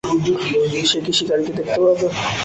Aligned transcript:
সে 0.89 0.99
কি 1.05 1.11
শিকারীকে 1.17 1.51
দেখতে 1.57 1.79
পাবে? 1.81 2.07